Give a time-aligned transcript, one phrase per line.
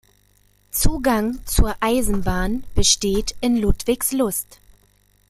[0.71, 4.57] Zugang zur Eisenbahn besteht in Ludwigslust.